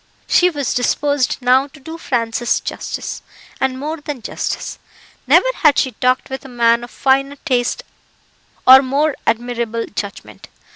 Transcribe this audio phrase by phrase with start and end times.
[0.25, 3.21] She was disposed now to do Francis justice,
[3.59, 4.79] and more than justice.
[5.27, 7.83] Never had she talked with a man of finer taste
[8.65, 10.47] or more admirable judgment.